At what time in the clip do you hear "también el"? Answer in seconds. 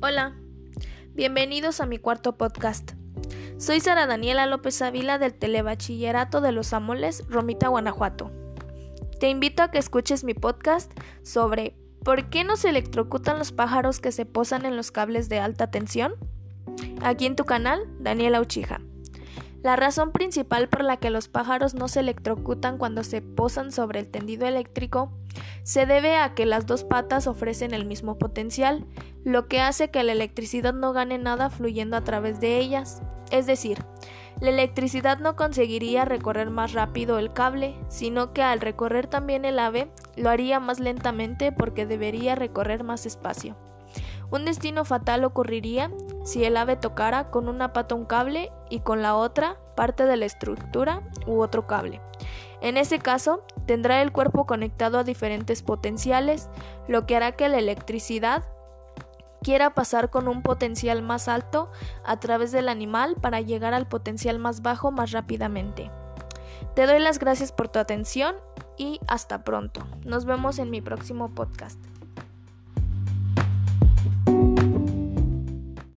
39.06-39.58